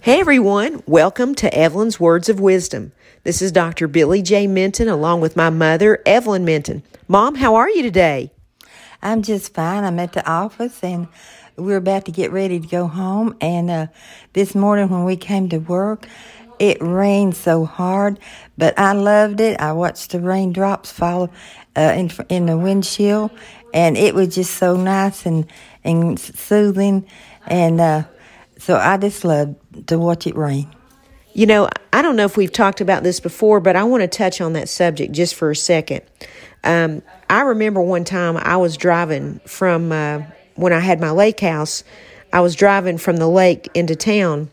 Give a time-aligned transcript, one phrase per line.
[0.00, 2.90] Hey everyone, welcome to Evelyn's Words of Wisdom.
[3.22, 3.86] This is Dr.
[3.86, 4.48] Billy J.
[4.48, 6.82] Minton along with my mother, Evelyn Minton.
[7.06, 8.32] Mom, how are you today?
[9.00, 9.84] I'm just fine.
[9.84, 11.06] I'm at the office and
[11.56, 13.36] we're about to get ready to go home.
[13.40, 13.86] And uh,
[14.32, 16.08] this morning when we came to work,
[16.58, 18.18] it rained so hard,
[18.58, 19.60] but I loved it.
[19.60, 21.30] I watched the raindrops fall
[21.76, 23.30] uh, in in the windshield,
[23.72, 25.46] and it was just so nice and
[25.84, 27.06] and soothing.
[27.46, 28.04] And uh,
[28.62, 29.56] so I just love
[29.88, 30.72] to watch it rain.
[31.32, 34.06] You know, I don't know if we've talked about this before, but I want to
[34.06, 36.02] touch on that subject just for a second.
[36.62, 40.22] Um, I remember one time I was driving from uh,
[40.54, 41.82] when I had my lake house.
[42.32, 44.48] I was driving from the lake into town,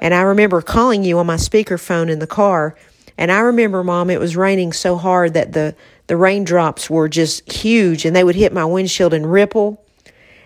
[0.00, 2.74] and I remember calling you on my speakerphone in the car.
[3.16, 5.76] And I remember, Mom, it was raining so hard that the
[6.08, 9.80] the raindrops were just huge, and they would hit my windshield and ripple.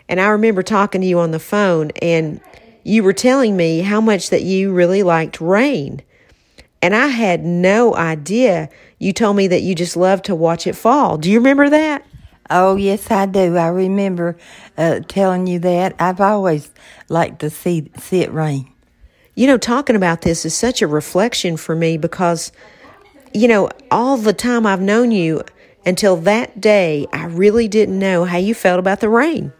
[0.06, 2.42] And I remember talking to you on the phone, and
[2.86, 6.00] you were telling me how much that you really liked rain.
[6.80, 8.68] And I had no idea.
[9.00, 11.18] You told me that you just loved to watch it fall.
[11.18, 12.06] Do you remember that?
[12.48, 13.56] Oh, yes, I do.
[13.56, 14.36] I remember
[14.78, 15.96] uh, telling you that.
[15.98, 16.70] I've always
[17.08, 18.72] liked to see, see it rain.
[19.34, 22.52] You know, talking about this is such a reflection for me because,
[23.34, 25.42] you know, all the time I've known you
[25.84, 29.52] until that day, I really didn't know how you felt about the rain.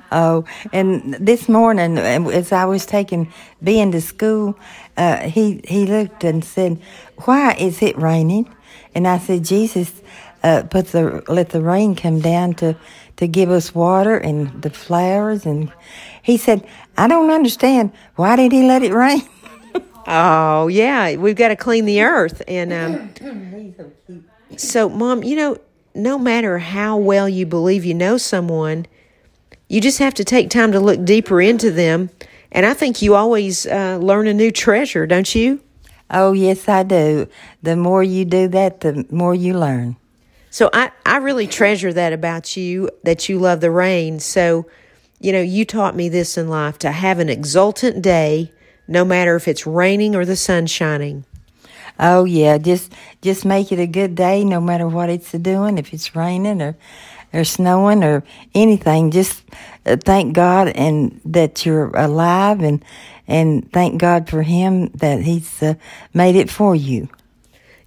[0.12, 4.58] Oh, and this morning, as I was taking Ben to school,
[4.96, 6.80] uh, he he looked and said,
[7.24, 8.48] "Why is it raining?"
[8.94, 10.02] And I said, "Jesus
[10.42, 12.76] uh, put the let the rain come down to
[13.16, 15.72] to give us water and the flowers." And
[16.22, 17.92] he said, "I don't understand.
[18.16, 19.22] Why did he let it rain?"
[20.06, 24.24] oh yeah, we've got to clean the earth, and um,
[24.56, 25.58] so, Mom, you know,
[25.94, 28.86] no matter how well you believe you know someone
[29.72, 32.10] you just have to take time to look deeper into them.
[32.52, 35.62] And I think you always uh, learn a new treasure, don't you?
[36.10, 37.26] Oh, yes, I do.
[37.62, 39.96] The more you do that, the more you learn.
[40.50, 44.20] So I, I really treasure that about you, that you love the rain.
[44.20, 44.66] So,
[45.20, 48.52] you know, you taught me this in life to have an exultant day,
[48.86, 51.24] no matter if it's raining or the sun shining.
[51.98, 55.78] Oh yeah, just just make it a good day, no matter what it's doing.
[55.78, 56.76] If it's raining or
[57.32, 58.22] or snowing or
[58.54, 59.10] anything.
[59.10, 59.42] Just
[59.86, 62.84] uh, thank God and that you're alive and
[63.28, 65.74] and thank God for Him that He's uh,
[66.12, 67.08] made it for you.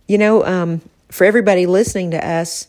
[0.07, 2.67] You know, um, for everybody listening to us,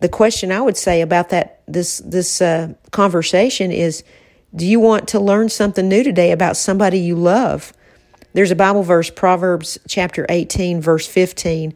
[0.00, 4.04] the question I would say about that this this uh, conversation is:
[4.54, 7.72] Do you want to learn something new today about somebody you love?
[8.34, 11.72] There's a Bible verse, Proverbs chapter 18, verse 15,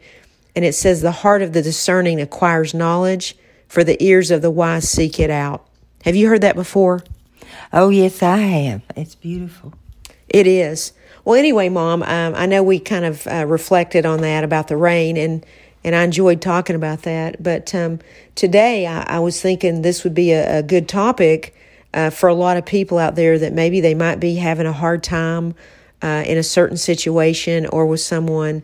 [0.57, 3.37] and it says, The heart of the discerning acquires knowledge,
[3.69, 5.67] for the ears of the wise seek it out.
[6.05, 7.03] Have you heard that before?
[7.73, 8.83] Oh, yes, I have.
[8.97, 9.75] It's beautiful.
[10.29, 10.93] It is.
[11.25, 14.77] Well, anyway, Mom, um, I know we kind of uh, reflected on that about the
[14.77, 15.45] rain, and
[15.85, 17.43] and I enjoyed talking about that.
[17.43, 18.01] But um,
[18.35, 21.55] today, I, I, was thinking this would be a, a good topic
[21.95, 24.73] uh, for a lot of people out there that maybe they might be having a
[24.73, 25.55] hard time
[26.03, 28.63] uh, in a certain situation or with someone.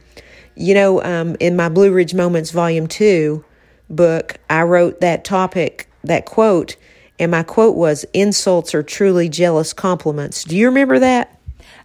[0.57, 3.45] You know, um, in my Blue Ridge Moments Volume Two,
[3.91, 6.77] book, I wrote that topic, that quote,
[7.19, 10.45] and my quote was insults are truly jealous compliments.
[10.45, 11.39] Do you remember that?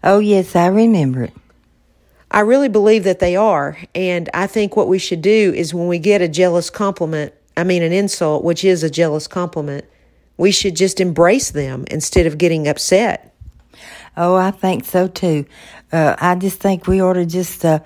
[0.03, 1.33] Oh, yes, I remember it.
[2.31, 3.77] I really believe that they are.
[3.95, 7.63] And I think what we should do is when we get a jealous compliment, I
[7.63, 9.85] mean, an insult, which is a jealous compliment,
[10.37, 13.35] we should just embrace them instead of getting upset.
[14.15, 15.45] Oh, I think so too.
[15.91, 17.79] Uh, I just think we ought to just uh,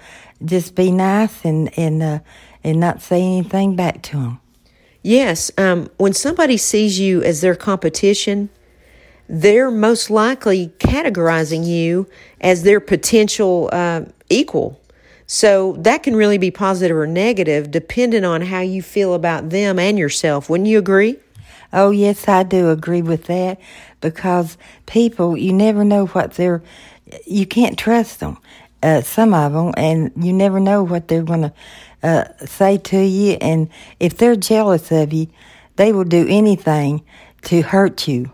[0.44, 2.20] just be nice and and uh,
[2.64, 4.40] and not say anything back to them.
[5.02, 8.50] Yes, um, when somebody sees you as their competition,
[9.28, 12.08] they're most likely categorizing you
[12.40, 14.80] as their potential uh, equal.
[15.26, 19.80] So that can really be positive or negative depending on how you feel about them
[19.80, 20.50] and yourself.
[20.50, 21.18] Wouldn't you agree?
[21.72, 23.60] Oh, yes, I do agree with that
[24.00, 26.62] because people, you never know what they're,
[27.26, 28.38] you can't trust them,
[28.84, 31.54] uh, some of them, and you never know what they're going to
[32.04, 33.38] uh, say to you.
[33.42, 33.70] And
[34.00, 35.28] if they're jealous of you,
[35.78, 37.04] they will do anything
[37.44, 38.32] to hurt you.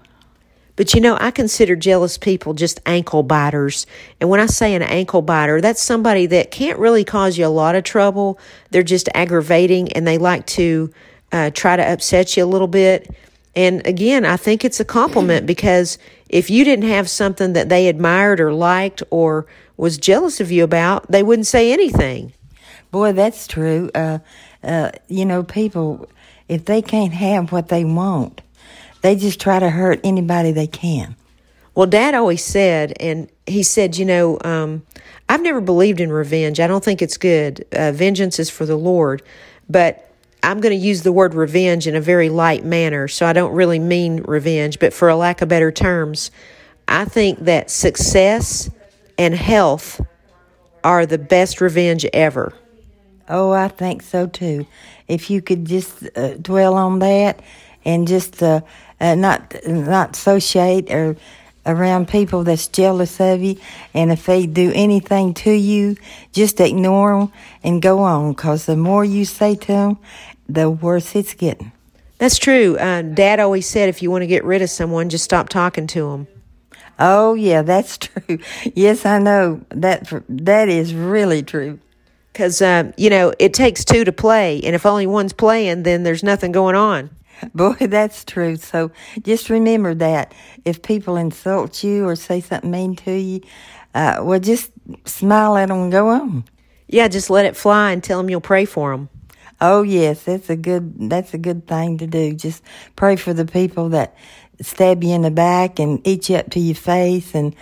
[0.75, 3.85] But you know, I consider jealous people just ankle biters.
[4.21, 7.47] And when I say an ankle biter, that's somebody that can't really cause you a
[7.47, 8.39] lot of trouble.
[8.71, 10.93] They're just aggravating and they like to
[11.33, 13.13] uh, try to upset you a little bit.
[13.57, 15.97] And again, I think it's a compliment because
[16.29, 20.63] if you didn't have something that they admired or liked or was jealous of you
[20.63, 22.31] about, they wouldn't say anything.
[22.91, 23.89] Boy, that's true.
[23.93, 24.19] Uh,
[24.63, 26.09] uh, you know, people,
[26.47, 28.41] if they can't have what they want,
[29.01, 31.15] they just try to hurt anybody they can.
[31.75, 34.85] Well, Dad always said, and he said, you know, um,
[35.29, 36.59] I've never believed in revenge.
[36.59, 37.65] I don't think it's good.
[37.71, 39.21] Uh, vengeance is for the Lord,
[39.69, 43.33] but I'm going to use the word revenge in a very light manner, so I
[43.33, 46.31] don't really mean revenge, but for a lack of better terms,
[46.87, 48.69] I think that success
[49.17, 50.01] and health
[50.83, 52.53] are the best revenge ever.
[53.29, 54.65] Oh, I think so too.
[55.07, 57.41] If you could just uh, dwell on that
[57.85, 58.61] and just uh,
[58.99, 61.15] uh, not not associate or
[61.65, 63.57] around people that's jealous of you,
[63.93, 65.95] and if they do anything to you,
[66.33, 67.31] just ignore them
[67.63, 68.33] and go on.
[68.33, 69.97] Because the more you say to them,
[70.47, 71.71] the worse it's getting.
[72.17, 72.77] That's true.
[72.77, 75.87] Uh, Dad always said if you want to get rid of someone, just stop talking
[75.87, 76.27] to them.
[76.97, 78.39] Oh yeah, that's true.
[78.73, 80.11] Yes, I know that.
[80.27, 81.79] That is really true.
[82.31, 86.03] Because uh, you know it takes two to play, and if only one's playing, then
[86.03, 87.09] there's nothing going on.
[87.53, 88.57] Boy, that's true.
[88.57, 88.91] So
[89.21, 90.33] just remember that
[90.65, 93.41] if people insult you or say something mean to you,
[93.93, 94.71] uh, well, just
[95.05, 96.43] smile at them and go on.
[96.87, 99.09] Yeah, just let it fly and tell them you'll pray for them.
[99.61, 102.33] Oh yes, that's a good that's a good thing to do.
[102.33, 102.63] Just
[102.95, 104.15] pray for the people that
[104.61, 107.55] stab you in the back and eat you up to your face and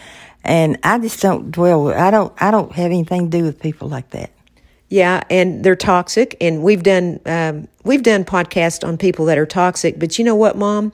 [0.44, 1.90] and I just don't dwell.
[1.90, 4.32] I don't I don't have anything to do with people like that.
[4.90, 6.38] Yeah, and they're toxic.
[6.40, 10.00] And we've done um, we've done podcasts on people that are toxic.
[10.00, 10.94] But you know what, Mom?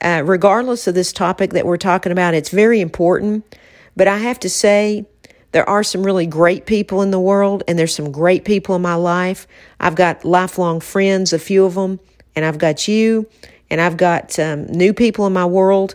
[0.00, 3.56] Uh, regardless of this topic that we're talking about, it's very important.
[3.96, 5.06] But I have to say,
[5.52, 8.82] there are some really great people in the world, and there's some great people in
[8.82, 9.46] my life.
[9.80, 11.98] I've got lifelong friends, a few of them,
[12.34, 13.26] and I've got you,
[13.70, 15.94] and I've got um, new people in my world,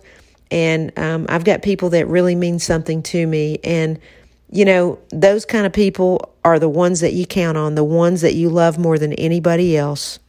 [0.49, 3.59] and um, I've got people that really mean something to me.
[3.63, 3.99] And
[4.51, 8.21] you know, those kind of people are the ones that you count on, the ones
[8.21, 10.19] that you love more than anybody else.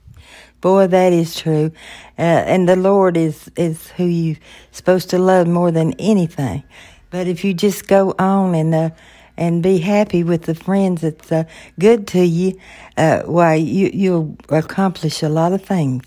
[0.60, 1.72] Boy, that is true.
[2.16, 4.36] Uh, and the Lord is, is who you're
[4.70, 6.62] supposed to love more than anything.
[7.10, 8.90] But if you just go on and, uh,
[9.36, 11.44] and be happy with the friends that's uh,
[11.80, 12.60] good to you,
[12.96, 16.04] uh, why, you, you'll accomplish a lot of things.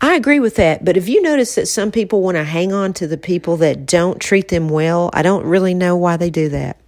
[0.00, 0.84] I agree with that.
[0.84, 3.86] But if you notice that some people want to hang on to the people that
[3.86, 5.10] don't treat them well?
[5.12, 6.80] I don't really know why they do that.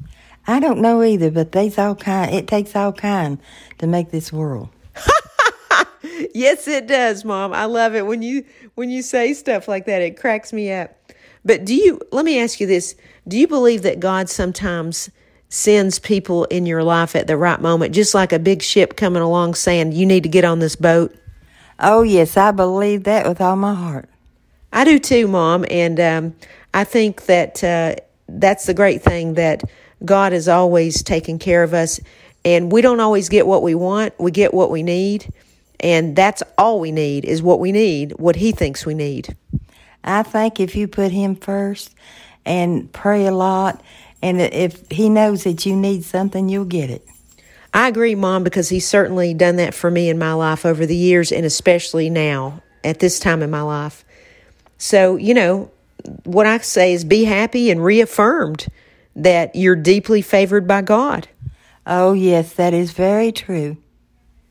[0.47, 2.35] I don't know either, but there's all kind.
[2.35, 3.39] It takes all kind
[3.79, 4.69] to make this world.
[6.35, 7.53] yes, it does, Mom.
[7.53, 8.45] I love it when you
[8.75, 10.03] when you say stuff like that.
[10.03, 10.97] It cracks me up.
[11.45, 12.01] But do you?
[12.11, 12.97] Let me ask you this:
[13.27, 15.11] Do you believe that God sometimes
[15.49, 19.23] sends people in your life at the right moment, just like a big ship coming
[19.23, 21.15] along saying, "You need to get on this boat"?
[21.79, 24.09] Oh yes, I believe that with all my heart.
[24.73, 26.35] I do too, Mom, and um,
[26.73, 27.97] I think that uh,
[28.29, 29.63] that's the great thing that
[30.05, 32.01] God is always taking care of us.
[32.45, 35.33] And we don't always get what we want, we get what we need.
[35.81, 39.37] And that's all we need is what we need, what He thinks we need.
[40.05, 41.95] I think if you put Him first
[42.45, 43.83] and pray a lot,
[44.23, 47.07] and if He knows that you need something, you'll get it.
[47.75, 50.97] I agree, Mom, because He's certainly done that for me in my life over the
[50.97, 54.05] years, and especially now at this time in my life.
[54.79, 55.71] So, you know,
[56.25, 58.67] what I say is be happy and reaffirmed
[59.17, 61.29] that you're deeply favored by God.
[61.87, 63.77] Oh, yes, that is very true.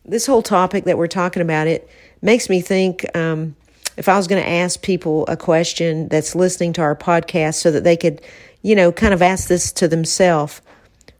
[0.05, 1.89] This whole topic that we're talking about, it
[2.21, 3.55] makes me think um,
[3.97, 7.71] if I was going to ask people a question that's listening to our podcast so
[7.71, 8.21] that they could,
[8.61, 10.61] you know, kind of ask this to themselves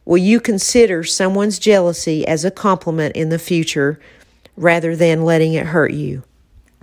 [0.04, 4.00] Will you consider someone's jealousy as a compliment in the future
[4.56, 6.24] rather than letting it hurt you?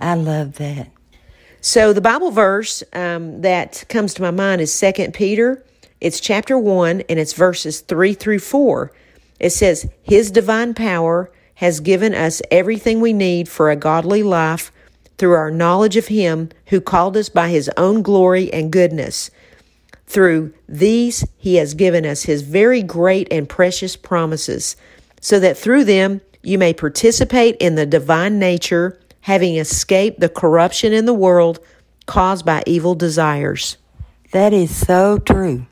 [0.00, 0.90] I love that.
[1.60, 5.62] So the Bible verse um, that comes to my mind is Second Peter
[6.00, 8.92] it's chapter 1 and it's verses 3 through 4.
[9.38, 14.72] It says, His divine power has given us everything we need for a godly life
[15.18, 19.30] through our knowledge of Him who called us by His own glory and goodness.
[20.06, 24.76] Through these, He has given us His very great and precious promises,
[25.20, 30.94] so that through them you may participate in the divine nature, having escaped the corruption
[30.94, 31.60] in the world
[32.06, 33.76] caused by evil desires.
[34.32, 35.66] That is so true.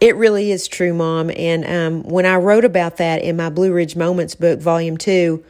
[0.00, 1.30] It really is true, Mom.
[1.34, 5.42] And um, when I wrote about that in my Blue Ridge Moments book, Volume Two,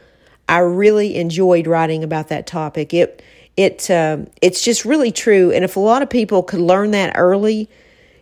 [0.47, 2.93] I really enjoyed writing about that topic.
[2.93, 3.21] It
[3.57, 5.51] it uh, it's just really true.
[5.51, 7.69] And if a lot of people could learn that early,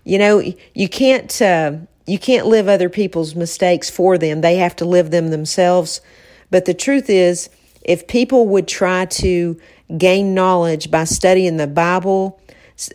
[0.04, 0.42] you know,
[0.74, 1.74] you can't uh,
[2.08, 4.42] you can't live other people's mistakes for them.
[4.42, 6.02] They have to live them themselves.
[6.50, 7.50] But the truth is,
[7.84, 9.60] if people would try to
[9.96, 12.40] gain knowledge by studying the Bible,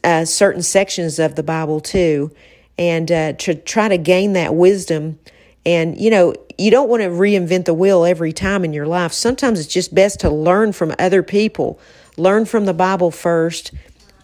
[0.03, 2.33] uh, certain sections of the Bible too,
[2.81, 5.19] and uh, to try to gain that wisdom.
[5.67, 9.13] And, you know, you don't want to reinvent the wheel every time in your life.
[9.13, 11.79] Sometimes it's just best to learn from other people,
[12.17, 13.73] learn from the Bible first,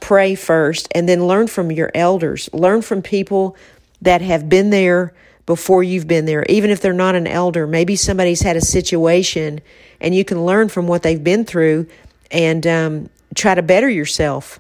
[0.00, 2.48] pray first, and then learn from your elders.
[2.54, 3.56] Learn from people
[4.00, 5.12] that have been there
[5.44, 7.66] before you've been there, even if they're not an elder.
[7.66, 9.60] Maybe somebody's had a situation
[10.00, 11.86] and you can learn from what they've been through
[12.30, 14.58] and um, try to better yourself.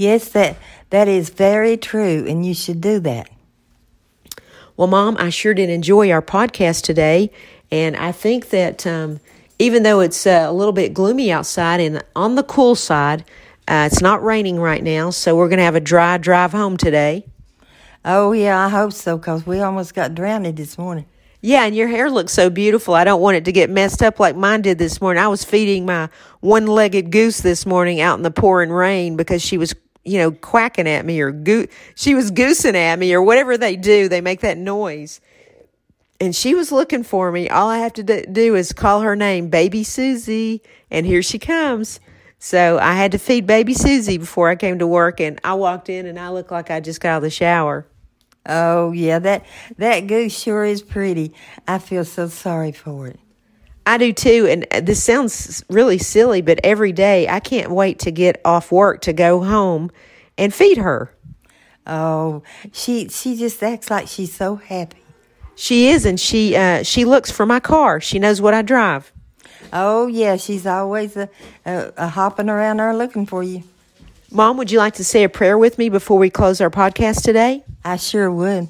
[0.00, 0.56] Yes, that
[0.88, 3.28] that is very true, and you should do that.
[4.74, 7.30] Well, Mom, I sure did enjoy our podcast today,
[7.70, 9.20] and I think that um,
[9.58, 13.26] even though it's uh, a little bit gloomy outside and on the cool side,
[13.68, 16.78] uh, it's not raining right now, so we're going to have a dry drive home
[16.78, 17.26] today.
[18.02, 21.04] Oh, yeah, I hope so, because we almost got drowned this morning.
[21.42, 22.94] Yeah, and your hair looks so beautiful.
[22.94, 25.22] I don't want it to get messed up like mine did this morning.
[25.22, 26.08] I was feeding my
[26.40, 30.30] one legged goose this morning out in the pouring rain because she was, you know,
[30.30, 34.08] quacking at me or goo- she was goosing at me or whatever they do.
[34.08, 35.20] They make that noise.
[36.20, 37.48] And she was looking for me.
[37.48, 41.98] All I have to do is call her name, Baby Susie, and here she comes.
[42.38, 45.90] So I had to feed baby Susie before I came to work, and I walked
[45.90, 47.86] in and I looked like I just got out of the shower.
[48.46, 49.44] Oh yeah, that
[49.76, 51.34] that goose sure is pretty.
[51.68, 53.20] I feel so sorry for it.
[53.86, 58.00] I do too, and uh, this sounds really silly, but every day I can't wait
[58.00, 59.90] to get off work to go home
[60.36, 61.14] and feed her.
[61.86, 64.98] Oh, she she just acts like she's so happy.
[65.56, 68.00] She is, and she uh, she looks for my car.
[68.00, 69.12] She knows what I drive.
[69.72, 71.28] Oh, yeah, she's always a,
[71.64, 73.62] a, a hopping around there looking for you.
[74.32, 77.22] Mom, would you like to say a prayer with me before we close our podcast
[77.22, 77.64] today?
[77.84, 78.68] I sure would.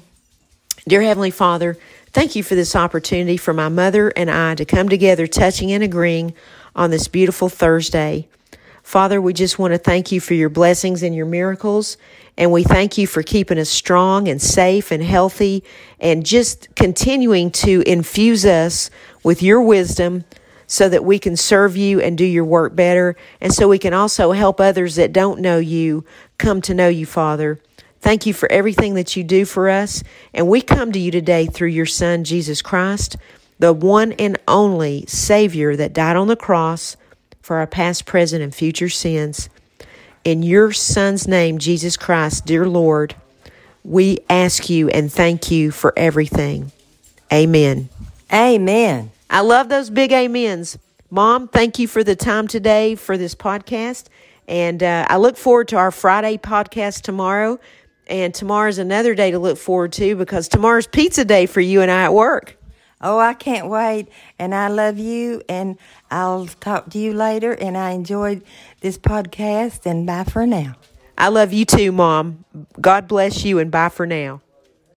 [0.87, 1.77] Dear Heavenly Father,
[2.13, 5.83] thank you for this opportunity for my mother and I to come together, touching and
[5.83, 6.33] agreeing
[6.75, 8.27] on this beautiful Thursday.
[8.83, 11.97] Father, we just want to thank you for your blessings and your miracles.
[12.37, 15.63] And we thank you for keeping us strong and safe and healthy
[15.99, 18.89] and just continuing to infuse us
[19.23, 20.25] with your wisdom
[20.67, 23.15] so that we can serve you and do your work better.
[23.39, 26.05] And so we can also help others that don't know you
[26.37, 27.59] come to know you, Father.
[28.01, 30.03] Thank you for everything that you do for us.
[30.33, 33.15] And we come to you today through your Son, Jesus Christ,
[33.59, 36.97] the one and only Savior that died on the cross
[37.41, 39.49] for our past, present, and future sins.
[40.23, 43.15] In your Son's name, Jesus Christ, dear Lord,
[43.83, 46.71] we ask you and thank you for everything.
[47.31, 47.89] Amen.
[48.33, 49.11] Amen.
[49.29, 50.77] I love those big amens.
[51.09, 54.05] Mom, thank you for the time today for this podcast.
[54.47, 57.59] And uh, I look forward to our Friday podcast tomorrow.
[58.11, 61.89] And tomorrow's another day to look forward to because tomorrow's pizza day for you and
[61.89, 62.57] I at work.
[62.99, 64.09] Oh, I can't wait.
[64.37, 65.41] And I love you.
[65.47, 65.77] And
[66.11, 67.53] I'll talk to you later.
[67.53, 68.43] And I enjoyed
[68.81, 69.85] this podcast.
[69.85, 70.75] And bye for now.
[71.17, 72.43] I love you too, Mom.
[72.81, 74.41] God bless you and bye for now.